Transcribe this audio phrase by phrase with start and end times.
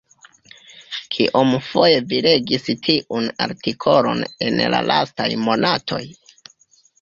[1.15, 6.03] Kiomfoje vi legis tiun artikolon en la lastaj monatoj?